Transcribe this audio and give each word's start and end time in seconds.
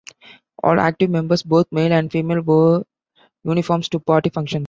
All 0.63 0.79
active 0.79 1.11
members, 1.11 1.43
both 1.43 1.67
male 1.71 1.93
and 1.93 2.11
female, 2.11 2.41
wore 2.41 2.87
uniforms 3.43 3.87
to 3.89 3.99
party 3.99 4.31
functions. 4.31 4.59